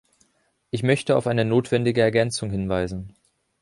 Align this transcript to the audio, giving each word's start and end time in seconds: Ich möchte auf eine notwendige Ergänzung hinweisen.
Ich 0.71 0.81
möchte 0.81 1.15
auf 1.15 1.27
eine 1.27 1.45
notwendige 1.45 2.01
Ergänzung 2.01 2.49
hinweisen. 2.49 3.15